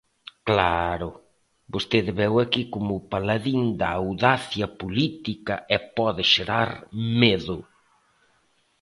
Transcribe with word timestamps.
Claro, 0.49 1.09
vostede 1.73 2.11
veu 2.21 2.33
aquí 2.39 2.63
como 2.73 2.91
o 2.95 3.05
paladín 3.13 3.61
da 3.79 3.89
audacia 4.01 4.67
política 4.81 5.55
e 5.75 5.77
pode 5.97 6.23
xerar 6.33 6.69
medo. 7.21 7.57